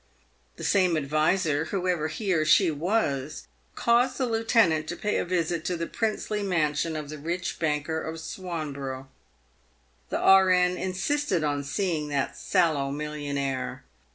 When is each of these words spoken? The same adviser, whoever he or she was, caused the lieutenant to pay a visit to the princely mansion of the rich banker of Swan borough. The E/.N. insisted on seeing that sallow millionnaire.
The 0.55 0.63
same 0.63 0.97
adviser, 0.97 1.65
whoever 1.65 2.07
he 2.07 2.33
or 2.33 2.43
she 2.43 2.71
was, 2.71 3.47
caused 3.75 4.17
the 4.17 4.25
lieutenant 4.25 4.87
to 4.87 4.95
pay 4.95 5.17
a 5.17 5.25
visit 5.25 5.63
to 5.65 5.77
the 5.77 5.85
princely 5.85 6.41
mansion 6.41 6.95
of 6.95 7.09
the 7.09 7.19
rich 7.19 7.59
banker 7.59 8.01
of 8.01 8.19
Swan 8.19 8.73
borough. 8.73 9.09
The 10.09 10.17
E/.N. 10.17 10.75
insisted 10.75 11.43
on 11.43 11.63
seeing 11.63 12.07
that 12.09 12.35
sallow 12.35 12.89
millionnaire. 12.89 13.83